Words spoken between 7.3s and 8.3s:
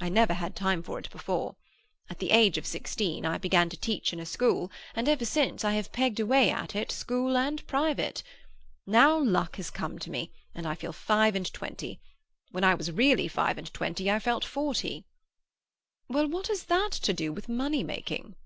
and private.